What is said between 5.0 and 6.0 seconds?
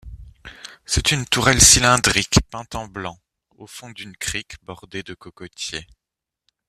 de cocotiers.